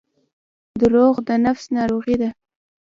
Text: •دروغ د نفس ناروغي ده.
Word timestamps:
•دروغ 0.81 1.15
د 1.27 1.29
نفس 1.45 1.65
ناروغي 1.77 2.15
ده. 2.21 2.29